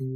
[0.00, 0.14] Hola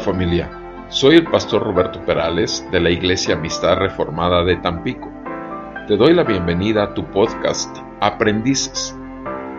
[0.00, 0.50] familia,
[0.88, 5.08] soy el pastor Roberto Perales de la Iglesia Amistad Reformada de Tampico.
[5.86, 8.98] Te doy la bienvenida a tu podcast Aprendices.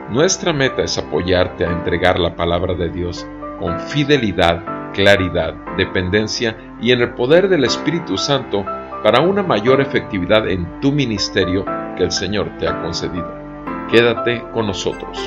[0.09, 3.25] Nuestra meta es apoyarte a entregar la palabra de Dios
[3.61, 8.65] con fidelidad, claridad, dependencia y en el poder del Espíritu Santo
[9.05, 11.63] para una mayor efectividad en tu ministerio
[11.95, 13.31] que el Señor te ha concedido.
[13.91, 15.19] Quédate con nosotros.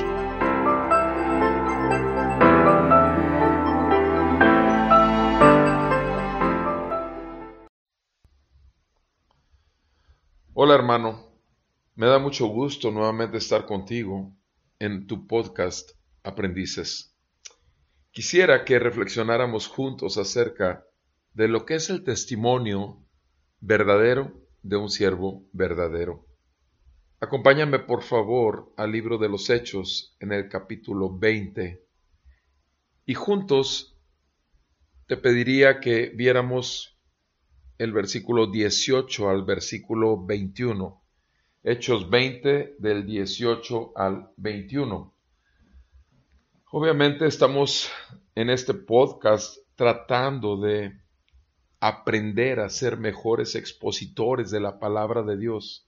[10.53, 11.31] Hola hermano,
[11.95, 14.35] me da mucho gusto nuevamente estar contigo
[14.77, 17.15] en tu podcast Aprendices.
[18.11, 20.83] Quisiera que reflexionáramos juntos acerca
[21.31, 23.05] de lo que es el testimonio
[23.61, 24.31] verdadero
[24.63, 26.25] de un siervo verdadero.
[27.19, 31.83] Acompáñame por favor al libro de los Hechos en el capítulo 20
[33.05, 33.97] y juntos
[35.07, 36.97] te pediría que viéramos
[37.77, 41.01] el versículo 18 al versículo 21.
[41.63, 45.13] Hechos 20 del 18 al 21.
[46.71, 47.89] Obviamente estamos
[48.35, 51.01] en este podcast tratando de
[51.79, 55.87] aprender a ser mejores expositores de la palabra de Dios,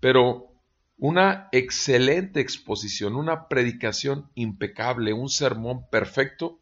[0.00, 0.52] pero
[0.98, 6.60] una excelente exposición, una predicación impecable, un sermón perfecto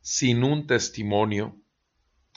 [0.00, 1.56] sin un testimonio,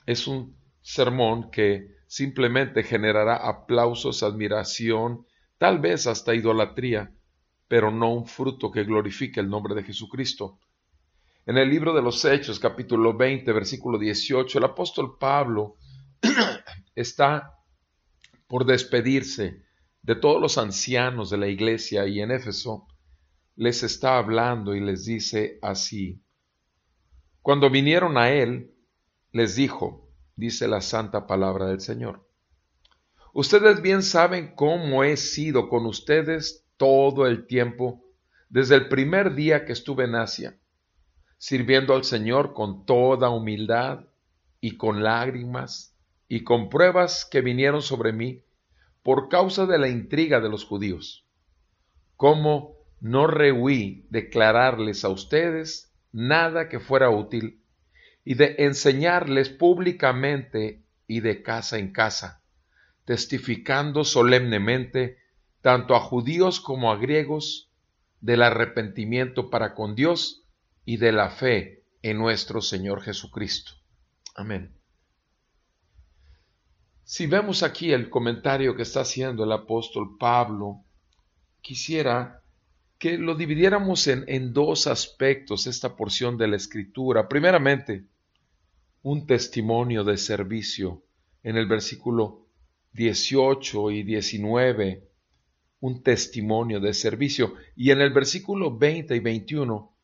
[0.06, 5.26] es un sermón que simplemente generará aplausos, admiración,
[5.58, 7.14] tal vez hasta idolatría,
[7.68, 10.60] pero no un fruto que glorifique el nombre de Jesucristo.
[11.48, 15.78] En el libro de los Hechos, capítulo 20, versículo 18, el apóstol Pablo
[16.94, 17.58] está
[18.48, 19.64] por despedirse
[20.02, 22.86] de todos los ancianos de la iglesia y en Éfeso
[23.56, 26.22] les está hablando y les dice así.
[27.42, 28.76] Cuando vinieron a él,
[29.32, 32.28] les dijo, dice la santa palabra del Señor.
[33.34, 38.04] Ustedes bien saben cómo he sido con ustedes todo el tiempo,
[38.50, 40.60] desde el primer día que estuve en Asia,
[41.38, 44.06] sirviendo al Señor con toda humildad
[44.60, 45.96] y con lágrimas
[46.28, 48.42] y con pruebas que vinieron sobre mí
[49.04, 51.26] por causa de la intriga de los judíos.
[52.16, 57.62] Cómo no rehuí declararles a ustedes nada que fuera útil
[58.26, 62.42] y de enseñarles públicamente y de casa en casa,
[63.06, 65.18] testificando solemnemente
[65.62, 67.70] tanto a judíos como a griegos
[68.20, 70.47] del arrepentimiento para con Dios
[70.88, 73.74] y de la fe en nuestro Señor Jesucristo.
[74.36, 74.74] Amén.
[77.04, 80.86] Si vemos aquí el comentario que está haciendo el apóstol Pablo,
[81.60, 82.42] quisiera
[82.98, 87.28] que lo dividiéramos en, en dos aspectos esta porción de la escritura.
[87.28, 88.06] Primeramente,
[89.02, 91.04] un testimonio de servicio.
[91.44, 92.48] En el versículo
[92.94, 95.06] 18 y 19,
[95.82, 97.56] un testimonio de servicio.
[97.76, 99.97] Y en el versículo 20 y 21,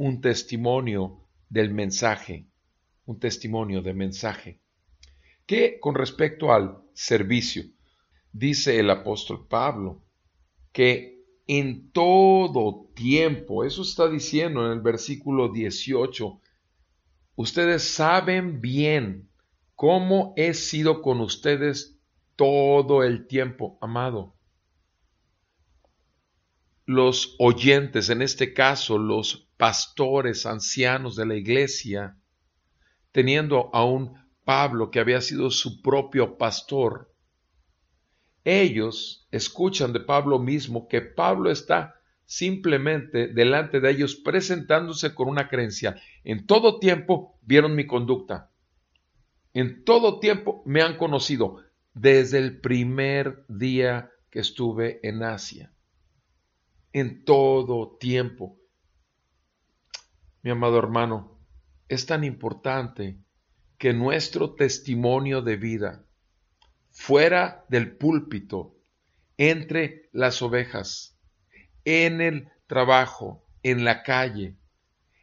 [0.00, 2.46] un testimonio del mensaje,
[3.04, 4.62] un testimonio de mensaje.
[5.44, 7.64] Que con respecto al servicio,
[8.32, 10.02] dice el apóstol Pablo,
[10.72, 16.40] que en todo tiempo, eso está diciendo en el versículo 18,
[17.36, 19.28] Ustedes saben bien
[19.74, 22.00] cómo he sido con ustedes
[22.36, 24.34] todo el tiempo, amado.
[26.86, 32.16] Los oyentes, en este caso los pastores ancianos de la iglesia,
[33.12, 37.14] teniendo a un Pablo que había sido su propio pastor,
[38.42, 45.46] ellos escuchan de Pablo mismo que Pablo está simplemente delante de ellos presentándose con una
[45.46, 46.00] creencia.
[46.24, 48.50] En todo tiempo vieron mi conducta.
[49.52, 51.58] En todo tiempo me han conocido
[51.92, 55.70] desde el primer día que estuve en Asia.
[56.94, 58.59] En todo tiempo.
[60.42, 61.38] Mi amado hermano,
[61.88, 63.18] es tan importante
[63.78, 66.04] que nuestro testimonio de vida
[66.90, 68.76] fuera del púlpito,
[69.36, 71.18] entre las ovejas,
[71.84, 74.56] en el trabajo, en la calle,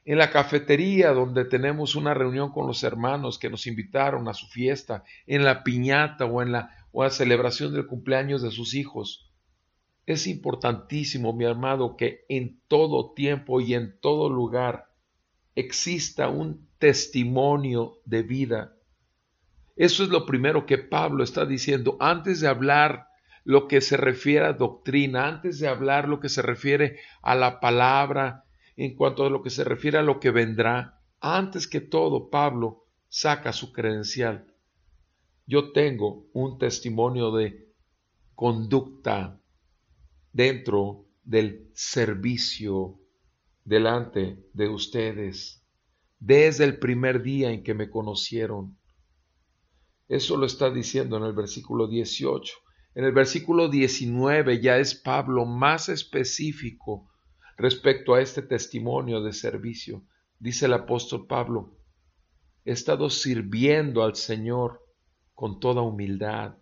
[0.05, 4.47] en la cafetería donde tenemos una reunión con los hermanos que nos invitaron a su
[4.47, 6.71] fiesta, en la piñata o en la,
[7.09, 9.31] celebración del cumpleaños de sus hijos.
[10.05, 14.86] Es importantísimo, mi amado, que en todo tiempo y en todo lugar
[15.57, 18.75] exista un testimonio de vida.
[19.75, 23.07] Eso es lo primero que Pablo está diciendo antes de hablar
[23.43, 27.59] lo que se refiere a doctrina, antes de hablar lo que se refiere a la
[27.59, 28.43] palabra,
[28.75, 32.85] en cuanto a lo que se refiere a lo que vendrá, antes que todo Pablo
[33.09, 34.53] saca su credencial.
[35.47, 37.73] Yo tengo un testimonio de
[38.35, 39.39] conducta
[40.31, 42.99] dentro del servicio
[43.67, 45.61] delante de ustedes
[46.19, 48.77] desde el primer día en que me conocieron.
[50.07, 52.53] Eso lo está diciendo en el versículo 18.
[52.95, 57.11] En el versículo 19 ya es Pablo más específico
[57.57, 60.05] respecto a este testimonio de servicio.
[60.39, 61.77] Dice el apóstol Pablo,
[62.63, 64.81] he estado sirviendo al Señor
[65.33, 66.55] con toda humildad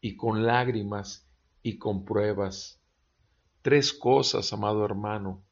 [0.00, 1.28] y con lágrimas
[1.64, 2.80] y con pruebas.
[3.60, 5.44] Tres cosas, amado hermano.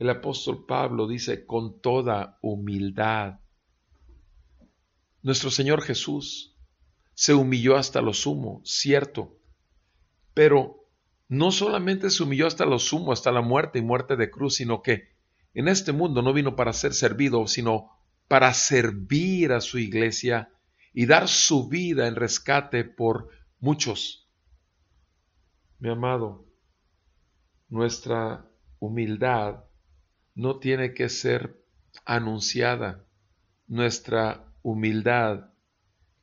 [0.00, 3.40] El apóstol Pablo dice con toda humildad.
[5.20, 6.56] Nuestro Señor Jesús
[7.12, 9.36] se humilló hasta lo sumo, cierto,
[10.32, 10.88] pero
[11.28, 14.80] no solamente se humilló hasta lo sumo, hasta la muerte y muerte de cruz, sino
[14.80, 15.10] que
[15.52, 17.90] en este mundo no vino para ser servido, sino
[18.26, 20.50] para servir a su iglesia
[20.94, 24.30] y dar su vida en rescate por muchos.
[25.78, 26.46] Mi amado,
[27.68, 29.64] nuestra humildad
[30.40, 31.62] no tiene que ser
[32.06, 33.04] anunciada,
[33.66, 35.50] nuestra humildad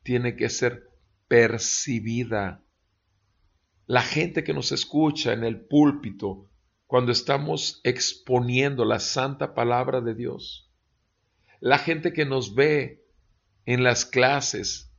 [0.01, 0.89] tiene que ser
[1.27, 2.63] percibida.
[3.85, 6.49] La gente que nos escucha en el púlpito
[6.87, 10.73] cuando estamos exponiendo la santa palabra de Dios,
[11.59, 13.05] la gente que nos ve
[13.67, 14.91] en las clases,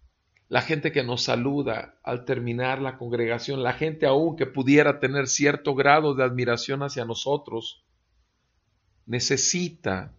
[0.48, 5.26] la gente que nos saluda al terminar la congregación, la gente aún que pudiera tener
[5.26, 7.84] cierto grado de admiración hacia nosotros,
[9.08, 10.14] necesita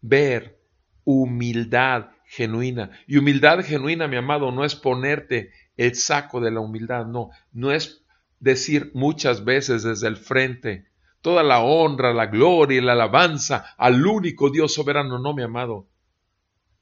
[0.00, 0.58] ver
[1.04, 2.90] humildad genuina.
[3.06, 7.70] Y humildad genuina, mi amado, no es ponerte el saco de la humildad, no, no
[7.70, 8.04] es
[8.38, 10.86] decir muchas veces desde el frente
[11.20, 15.86] toda la honra, la gloria y la alabanza al único Dios soberano, no, mi amado.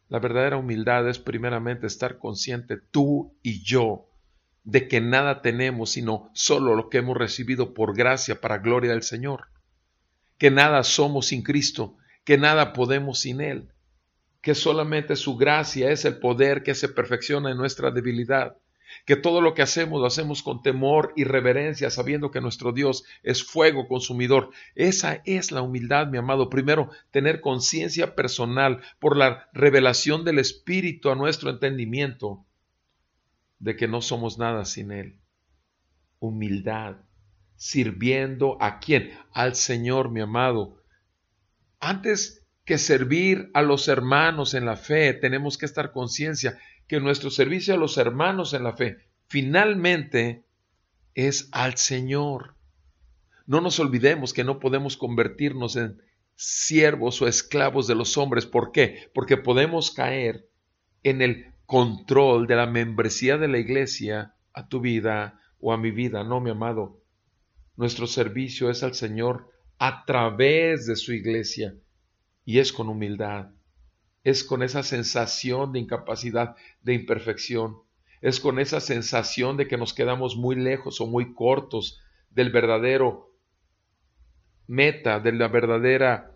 [0.08, 4.06] La verdadera humildad es primeramente estar consciente tú y yo
[4.62, 9.02] de que nada tenemos sino solo lo que hemos recibido por gracia para gloria del
[9.02, 9.48] Señor,
[10.38, 13.68] que nada somos sin Cristo, que nada podemos sin Él
[14.40, 18.56] que solamente su gracia es el poder que se perfecciona en nuestra debilidad,
[19.04, 23.04] que todo lo que hacemos lo hacemos con temor y reverencia, sabiendo que nuestro Dios
[23.22, 24.50] es fuego consumidor.
[24.74, 26.48] Esa es la humildad, mi amado.
[26.48, 32.46] Primero, tener conciencia personal por la revelación del Espíritu a nuestro entendimiento
[33.58, 35.18] de que no somos nada sin Él.
[36.20, 36.96] Humildad,
[37.58, 39.10] sirviendo a quién?
[39.32, 40.82] Al Señor, mi amado.
[41.80, 47.30] Antes que servir a los hermanos en la fe, tenemos que estar conciencia que nuestro
[47.30, 50.44] servicio a los hermanos en la fe finalmente
[51.14, 52.54] es al Señor.
[53.46, 56.00] No nos olvidemos que no podemos convertirnos en
[56.36, 58.46] siervos o esclavos de los hombres.
[58.46, 59.10] ¿Por qué?
[59.12, 60.48] Porque podemos caer
[61.02, 65.90] en el control de la membresía de la iglesia a tu vida o a mi
[65.90, 66.22] vida.
[66.24, 66.97] No, mi amado.
[67.78, 71.76] Nuestro servicio es al Señor a través de su iglesia
[72.44, 73.50] y es con humildad,
[74.24, 77.76] es con esa sensación de incapacidad, de imperfección,
[78.20, 83.32] es con esa sensación de que nos quedamos muy lejos o muy cortos del verdadero
[84.66, 86.32] meta, de la verdadera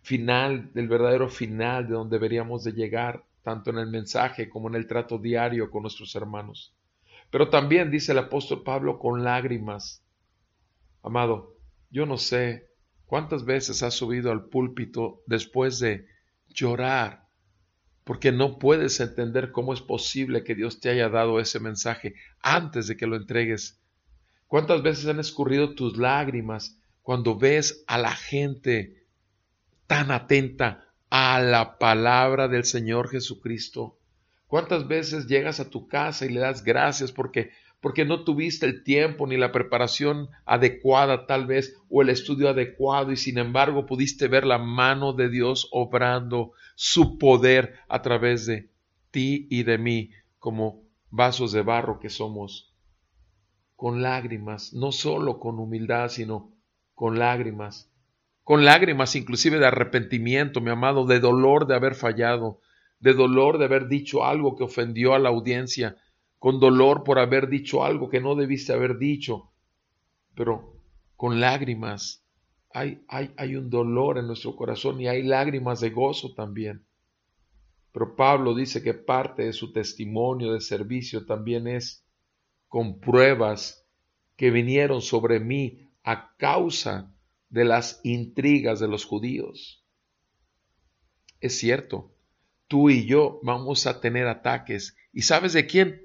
[0.00, 4.76] final, del verdadero final de donde deberíamos de llegar, tanto en el mensaje como en
[4.76, 6.74] el trato diario con nuestros hermanos.
[7.30, 10.02] Pero también dice el apóstol Pablo con lágrimas.
[11.02, 11.56] Amado,
[11.90, 12.72] yo no sé
[13.12, 16.06] ¿Cuántas veces has subido al púlpito después de
[16.48, 17.28] llorar?
[18.04, 22.86] Porque no puedes entender cómo es posible que Dios te haya dado ese mensaje antes
[22.86, 23.82] de que lo entregues.
[24.46, 29.04] ¿Cuántas veces han escurrido tus lágrimas cuando ves a la gente
[29.86, 33.98] tan atenta a la palabra del Señor Jesucristo?
[34.46, 37.50] ¿Cuántas veces llegas a tu casa y le das gracias porque
[37.82, 43.10] porque no tuviste el tiempo ni la preparación adecuada tal vez o el estudio adecuado
[43.10, 48.70] y sin embargo pudiste ver la mano de Dios obrando su poder a través de
[49.10, 52.72] ti y de mí como vasos de barro que somos,
[53.74, 56.52] con lágrimas, no solo con humildad, sino
[56.94, 57.90] con lágrimas,
[58.44, 62.60] con lágrimas inclusive de arrepentimiento, mi amado, de dolor de haber fallado,
[63.00, 65.96] de dolor de haber dicho algo que ofendió a la audiencia,
[66.42, 69.52] con dolor por haber dicho algo que no debiste haber dicho,
[70.34, 70.74] pero
[71.14, 72.26] con lágrimas.
[72.74, 76.84] Hay, hay, hay un dolor en nuestro corazón y hay lágrimas de gozo también.
[77.92, 82.04] Pero Pablo dice que parte de su testimonio de servicio también es
[82.66, 83.86] con pruebas
[84.34, 87.14] que vinieron sobre mí a causa
[87.50, 89.84] de las intrigas de los judíos.
[91.40, 92.16] Es cierto,
[92.66, 94.96] tú y yo vamos a tener ataques.
[95.12, 96.01] ¿Y sabes de quién?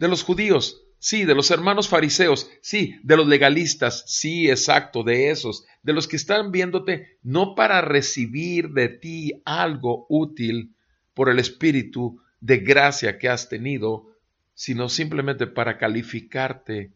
[0.00, 0.82] De los judíos.
[0.98, 6.06] Sí, de los hermanos fariseos, sí, de los legalistas, sí, exacto, de esos, de los
[6.06, 10.74] que están viéndote no para recibir de ti algo útil
[11.14, 14.08] por el espíritu de gracia que has tenido,
[14.52, 16.92] sino simplemente para calificarte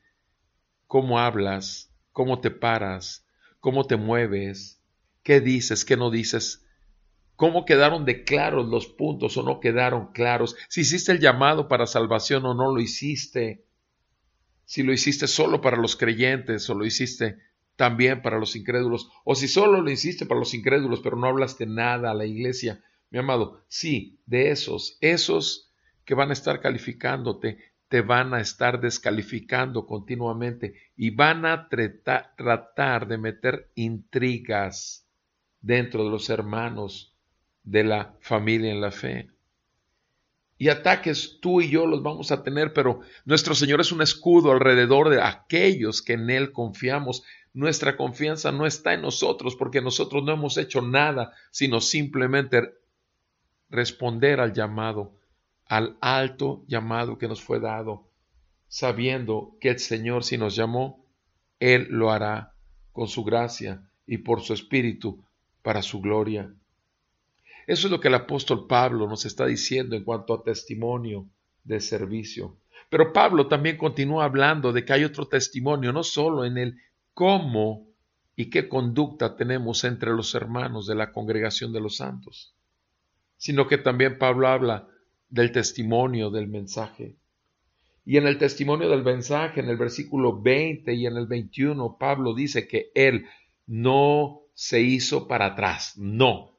[0.86, 3.26] cómo hablas, cómo te paras,
[3.60, 4.82] cómo te mueves,
[5.22, 6.63] qué dices, qué no dices,
[7.36, 11.86] cómo quedaron de claros los puntos o no quedaron claros, si hiciste el llamado para
[11.86, 13.64] salvación o no lo hiciste.
[14.64, 17.38] Si lo hiciste solo para los creyentes o lo hiciste
[17.76, 21.66] también para los incrédulos, o si solo lo hiciste para los incrédulos, pero no hablaste
[21.66, 25.72] nada a la iglesia, mi amado, sí, de esos, esos
[26.04, 33.06] que van a estar calificándote, te van a estar descalificando continuamente y van a tratar
[33.06, 35.06] de meter intrigas
[35.60, 37.13] dentro de los hermanos
[37.64, 39.34] de la familia en la fe
[40.56, 44.52] y ataques tú y yo los vamos a tener, pero nuestro Señor es un escudo
[44.52, 47.24] alrededor de aquellos que en Él confiamos.
[47.52, 52.72] Nuestra confianza no está en nosotros porque nosotros no hemos hecho nada, sino simplemente
[53.68, 55.18] responder al llamado,
[55.66, 58.08] al alto llamado que nos fue dado,
[58.68, 61.04] sabiendo que el Señor si nos llamó,
[61.58, 62.54] Él lo hará
[62.92, 65.24] con su gracia y por su Espíritu
[65.62, 66.54] para su gloria.
[67.66, 71.28] Eso es lo que el apóstol Pablo nos está diciendo en cuanto a testimonio
[71.64, 72.58] de servicio.
[72.90, 76.78] Pero Pablo también continúa hablando de que hay otro testimonio, no solo en el
[77.14, 77.88] cómo
[78.36, 82.54] y qué conducta tenemos entre los hermanos de la congregación de los santos,
[83.36, 84.88] sino que también Pablo habla
[85.28, 87.16] del testimonio del mensaje.
[88.04, 92.34] Y en el testimonio del mensaje, en el versículo 20 y en el 21, Pablo
[92.34, 93.24] dice que él
[93.66, 96.53] no se hizo para atrás, no,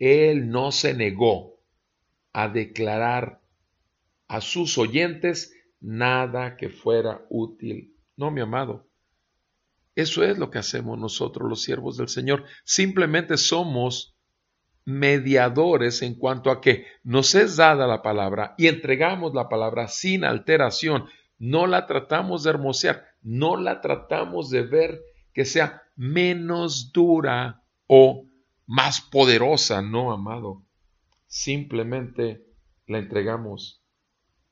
[0.00, 1.60] él no se negó
[2.32, 3.40] a declarar
[4.26, 7.94] a sus oyentes nada que fuera útil.
[8.16, 8.88] No, mi amado.
[9.94, 12.44] Eso es lo que hacemos nosotros los siervos del Señor.
[12.64, 14.16] Simplemente somos
[14.86, 20.24] mediadores en cuanto a que nos es dada la palabra y entregamos la palabra sin
[20.24, 21.06] alteración.
[21.38, 25.00] No la tratamos de hermosear, no la tratamos de ver
[25.34, 28.29] que sea menos dura o
[28.70, 30.64] más poderosa, no, amado.
[31.26, 32.46] Simplemente
[32.86, 33.82] la entregamos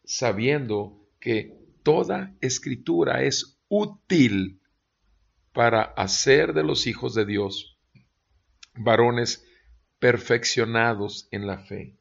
[0.03, 4.61] sabiendo que toda escritura es útil
[5.53, 7.79] para hacer de los hijos de Dios
[8.75, 9.47] varones
[10.01, 11.97] perfeccionados en la fe.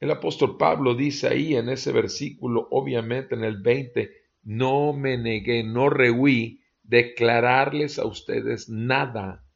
[0.00, 4.10] El apóstol Pablo dice ahí en ese versículo, obviamente en el 20,
[4.42, 9.46] no me negué, no rehuí declararles a ustedes nada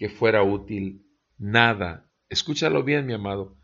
[0.00, 1.04] que fuera útil,
[1.36, 2.10] nada.
[2.30, 3.58] Escúchalo bien, mi amado.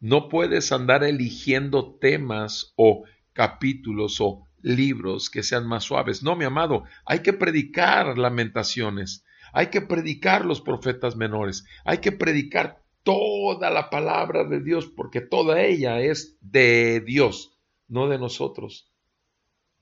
[0.00, 6.22] No puedes andar eligiendo temas o capítulos o libros que sean más suaves.
[6.22, 12.12] No, mi amado, hay que predicar lamentaciones, hay que predicar los profetas menores, hay que
[12.12, 18.90] predicar toda la palabra de Dios, porque toda ella es de Dios, no de nosotros.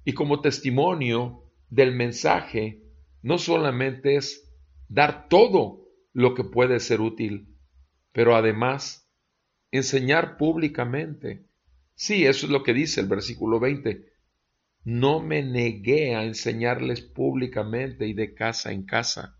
[0.04, 2.82] Y como testimonio del mensaje,
[3.22, 4.52] no solamente es
[4.88, 5.81] dar todo
[6.12, 7.56] lo que puede ser útil,
[8.12, 9.08] pero además
[9.70, 11.46] enseñar públicamente.
[11.94, 14.12] Sí, eso es lo que dice el versículo 20.
[14.84, 19.38] No me negué a enseñarles públicamente y de casa en casa.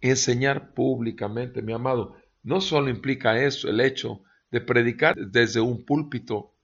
[0.00, 6.54] Enseñar públicamente, mi amado, no solo implica eso, el hecho de predicar desde un púlpito,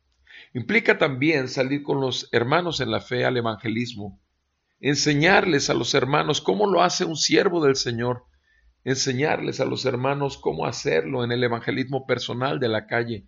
[0.55, 4.23] implica también salir con los hermanos en la fe al evangelismo,
[4.81, 8.25] enseñarles a los hermanos cómo lo hace un siervo del Señor,
[8.85, 13.27] enseñarles a los hermanos cómo hacerlo en el evangelismo personal de la calle.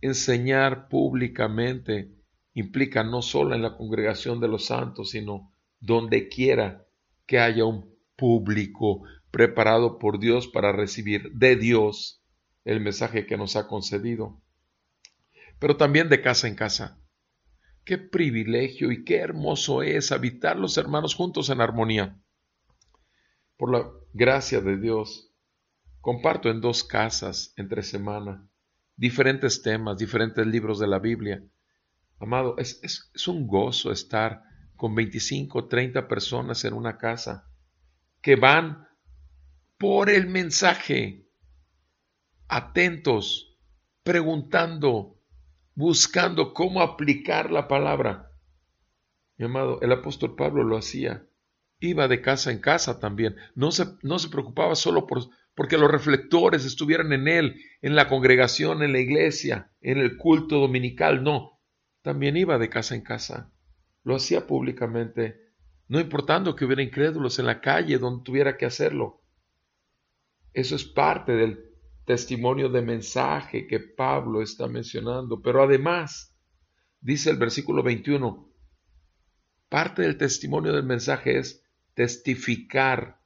[0.00, 2.10] Enseñar públicamente
[2.54, 6.86] implica no solo en la congregación de los santos, sino donde quiera
[7.26, 12.22] que haya un público preparado por Dios para recibir de Dios
[12.64, 14.40] el mensaje que nos ha concedido.
[15.58, 17.00] Pero también de casa en casa.
[17.84, 22.20] Qué privilegio y qué hermoso es habitar los hermanos juntos en armonía.
[23.62, 25.30] Por la gracia de Dios,
[26.00, 28.50] comparto en dos casas entre semana
[28.96, 31.44] diferentes temas, diferentes libros de la Biblia.
[32.18, 34.42] Amado, es, es, un gozo estar
[34.74, 37.48] con 25, 30 personas en una casa
[38.20, 38.88] que van
[39.78, 41.28] por el mensaje,
[42.48, 43.60] atentos,
[44.02, 45.20] preguntando,
[45.76, 48.28] buscando cómo aplicar la palabra.
[49.36, 51.28] Mi amado, el apóstol Pablo lo hacía.
[51.84, 53.34] Iba de casa en casa también.
[53.56, 55.24] No se, no se preocupaba solo por,
[55.56, 60.60] porque los reflectores estuvieran en él, en la congregación, en la iglesia, en el culto
[60.60, 61.24] dominical.
[61.24, 61.60] No,
[62.02, 63.52] también iba de casa en casa.
[64.04, 65.40] Lo hacía públicamente,
[65.88, 69.20] no importando que hubiera incrédulos en la calle donde tuviera que hacerlo.
[70.52, 71.64] Eso es parte del
[72.04, 75.42] testimonio de mensaje que Pablo está mencionando.
[75.42, 76.32] Pero además,
[77.00, 78.48] dice el versículo 21,
[79.68, 81.61] parte del testimonio del mensaje es
[81.94, 83.20] testificar,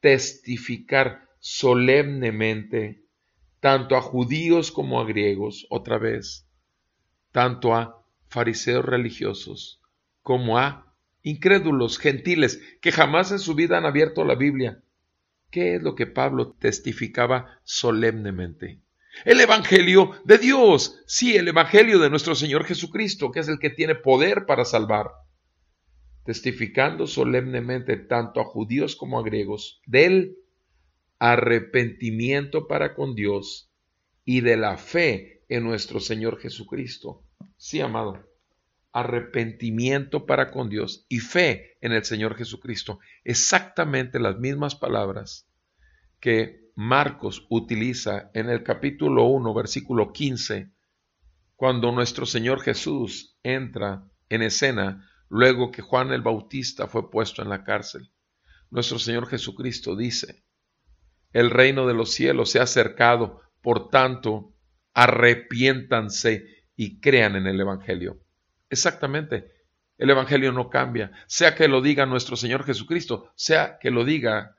[0.00, 3.04] testificar solemnemente,
[3.60, 6.46] tanto a judíos como a griegos, otra vez,
[7.32, 9.80] tanto a fariseos religiosos
[10.22, 14.82] como a incrédulos, gentiles, que jamás en su vida han abierto la Biblia.
[15.50, 18.80] ¿Qué es lo que Pablo testificaba solemnemente?
[19.24, 23.70] El Evangelio de Dios, sí, el Evangelio de nuestro Señor Jesucristo, que es el que
[23.70, 25.08] tiene poder para salvar,
[26.28, 30.36] testificando solemnemente tanto a judíos como a griegos del
[31.18, 33.72] arrepentimiento para con Dios
[34.26, 37.22] y de la fe en nuestro Señor Jesucristo.
[37.56, 38.28] Sí, amado,
[38.92, 42.98] arrepentimiento para con Dios y fe en el Señor Jesucristo.
[43.24, 45.48] Exactamente las mismas palabras
[46.20, 50.72] que Marcos utiliza en el capítulo 1, versículo 15,
[51.56, 57.48] cuando nuestro Señor Jesús entra en escena luego que Juan el Bautista fue puesto en
[57.48, 58.10] la cárcel.
[58.70, 60.44] Nuestro Señor Jesucristo dice,
[61.32, 64.54] el reino de los cielos se ha acercado, por tanto,
[64.94, 68.20] arrepiéntanse y crean en el Evangelio.
[68.70, 69.52] Exactamente.
[69.98, 71.12] El Evangelio no cambia.
[71.26, 74.56] Sea que lo diga nuestro Señor Jesucristo, sea que lo diga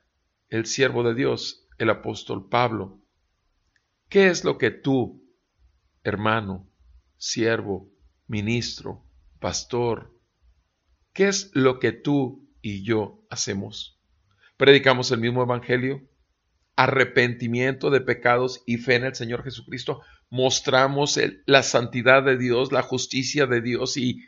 [0.48, 3.00] el siervo de Dios, el apóstol Pablo.
[4.08, 5.24] ¿Qué es lo que tú,
[6.02, 6.68] hermano,
[7.16, 7.90] siervo,
[8.26, 9.04] ministro,
[9.38, 10.19] pastor,
[11.20, 14.00] qué es lo que tú y yo hacemos?
[14.56, 16.00] ¿Predicamos el mismo Evangelio?
[16.76, 22.80] arrepentimiento de pecados y fe en el Señor Jesucristo, mostramos la santidad de Dios, la
[22.80, 24.24] justicia de Dios y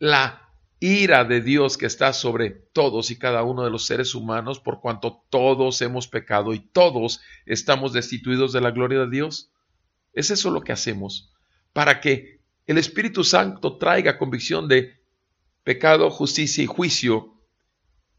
[0.00, 0.48] la
[0.80, 4.80] ira de Dios que está sobre todos y cada uno de los seres humanos, por
[4.80, 9.52] cuanto todos hemos pecado y todos estamos destituidos de la gloria de Dios.
[10.12, 11.32] Es eso lo que hacemos,
[11.72, 15.03] para que el Espíritu Santo traiga convicción de
[15.64, 17.34] pecado, justicia y juicio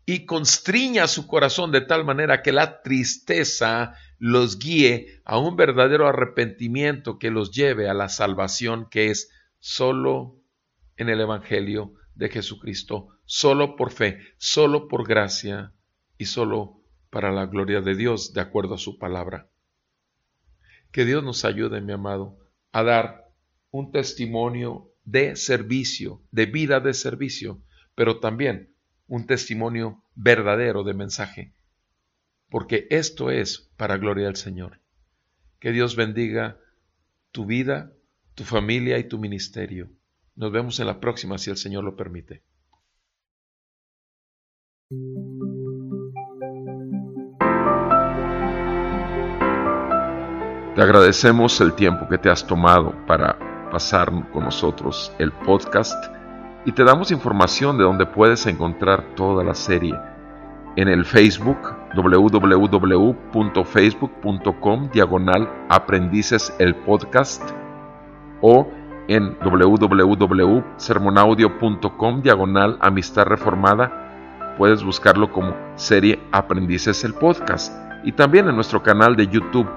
[0.05, 6.08] y constriña su corazón de tal manera que la tristeza los guíe a un verdadero
[6.08, 10.41] arrepentimiento que los lleve a la salvación que es solo
[10.97, 15.73] en el Evangelio de Jesucristo, solo por fe, solo por gracia
[16.17, 19.49] y solo para la gloria de Dios, de acuerdo a su palabra.
[20.91, 22.38] Que Dios nos ayude, mi amado,
[22.71, 23.25] a dar
[23.71, 27.61] un testimonio de servicio, de vida de servicio,
[27.95, 28.73] pero también
[29.07, 31.53] un testimonio verdadero de mensaje,
[32.49, 34.81] porque esto es para gloria al Señor.
[35.59, 36.59] Que Dios bendiga
[37.31, 37.93] tu vida,
[38.33, 39.89] tu familia y tu ministerio.
[40.35, 42.43] Nos vemos en la próxima si el Señor lo permite.
[50.75, 56.05] Te agradecemos el tiempo que te has tomado para pasar con nosotros el podcast
[56.63, 59.93] y te damos información de donde puedes encontrar toda la serie.
[60.77, 61.57] En el Facebook
[61.93, 67.43] www.facebook.com diagonal aprendices el podcast
[68.39, 68.65] o
[69.09, 77.73] en www.sermonaudio.com diagonal amistad reformada puedes buscarlo como serie aprendices el podcast
[78.05, 79.67] y también en nuestro canal de YouTube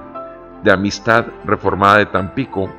[0.63, 2.78] de Amistad Reformada de Tampico